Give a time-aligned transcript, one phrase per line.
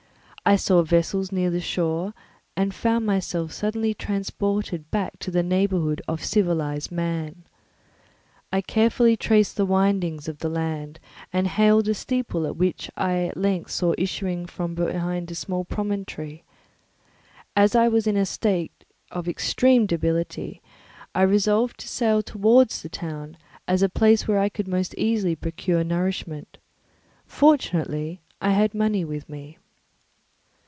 [0.43, 2.13] I saw vessels near the shore
[2.57, 7.43] and found myself suddenly transported back to the neighbourhood of civilised man.
[8.51, 10.99] I carefully traced the windings of the land
[11.31, 16.43] and hailed a steeple which I at length saw issuing from behind a small promontory.
[17.55, 20.61] As I was in a state of extreme debility,
[21.13, 23.37] I resolved to sail directly towards the town,
[23.67, 26.57] as a place where I could most easily procure nourishment.
[27.25, 29.59] Fortunately I had money with me.